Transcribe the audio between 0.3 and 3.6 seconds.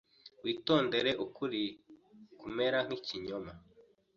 Witondere ukuri kumera nkikinyoma